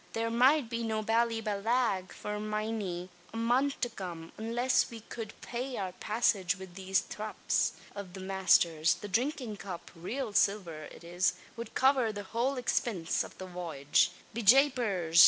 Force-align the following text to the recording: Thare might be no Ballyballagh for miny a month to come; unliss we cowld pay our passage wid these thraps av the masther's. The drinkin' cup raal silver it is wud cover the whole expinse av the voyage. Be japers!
Thare 0.13 0.31
might 0.31 0.67
be 0.67 0.81
no 0.81 1.03
Ballyballagh 1.03 2.11
for 2.11 2.39
miny 2.39 3.09
a 3.31 3.37
month 3.37 3.79
to 3.81 3.89
come; 3.89 4.31
unliss 4.35 4.89
we 4.89 5.01
cowld 5.01 5.33
pay 5.41 5.77
our 5.77 5.91
passage 5.91 6.57
wid 6.57 6.73
these 6.73 7.01
thraps 7.01 7.73
av 7.95 8.13
the 8.13 8.19
masther's. 8.19 8.95
The 8.95 9.07
drinkin' 9.07 9.57
cup 9.57 9.91
raal 9.95 10.33
silver 10.33 10.85
it 10.85 11.03
is 11.03 11.33
wud 11.55 11.75
cover 11.75 12.11
the 12.11 12.23
whole 12.23 12.55
expinse 12.55 13.23
av 13.23 13.37
the 13.37 13.45
voyage. 13.45 14.09
Be 14.33 14.41
japers! 14.41 15.19